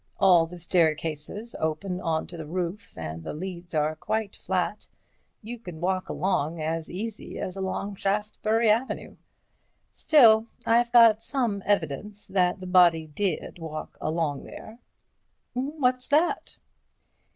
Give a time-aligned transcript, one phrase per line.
[0.19, 4.87] All the staircases open on to the roof and the leads are quite flat;
[5.43, 9.17] you can walk along as easy as along Shaftesbury Avenue.
[9.93, 14.79] Still, I've got some evidence that the body did walk along there."
[15.53, 16.57] "What's that?"